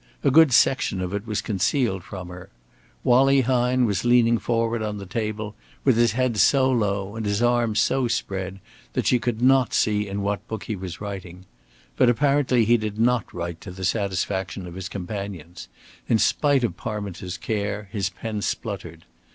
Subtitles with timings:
[0.23, 2.49] A good section of it was concealed from her.
[3.03, 7.43] Wallie Hine was leaning forward on the table, with his head so low and his
[7.43, 8.59] arms so spread
[8.93, 11.45] that she could not see in what book he was writing.
[11.97, 15.67] But apparently he did not write to the satisfaction of his companions.
[16.09, 19.05] In spite of Parminter's care his pen spluttered.